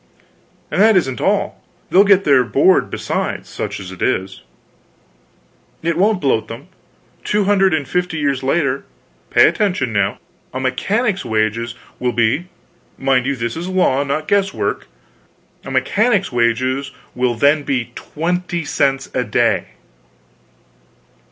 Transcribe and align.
"And 0.71 0.81
that 0.81 0.97
isn't 0.97 1.21
all; 1.21 1.63
they'll 1.91 2.03
get 2.03 2.23
their 2.23 2.43
board 2.43 2.89
besides 2.89 3.47
such 3.47 3.79
as 3.79 3.91
it 3.91 4.01
is: 4.01 4.41
it 5.83 5.95
won't 5.95 6.19
bloat 6.19 6.47
them. 6.47 6.69
Two 7.23 7.43
hundred 7.43 7.71
and 7.71 7.87
fifty 7.87 8.17
years 8.17 8.41
later 8.41 8.83
pay 9.29 9.47
attention 9.47 9.93
now 9.93 10.17
a 10.55 10.59
mechanic's 10.59 11.23
wages 11.23 11.75
will 11.99 12.13
be 12.13 12.47
mind 12.97 13.27
you, 13.27 13.35
this 13.35 13.55
is 13.55 13.67
law, 13.67 14.03
not 14.03 14.27
guesswork; 14.27 14.87
a 15.63 15.69
mechanic's 15.69 16.31
wages 16.31 16.89
will 17.13 17.35
then 17.35 17.61
be 17.61 17.91
twenty 17.93 18.65
cents 18.65 19.07
a 19.13 19.23
day!" 19.23 19.65